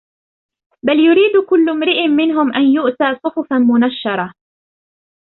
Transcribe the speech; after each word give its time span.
بَلْ 0.85 0.99
يُرِيدُ 0.99 1.45
كُلُّ 1.49 1.69
امْرِئٍ 1.69 2.07
مِنْهُمْ 2.07 2.53
أَنْ 2.53 2.61
يُؤْتَى 2.73 3.19
صُحُفًا 3.23 3.57
مُنَشَّرَةً 3.57 4.33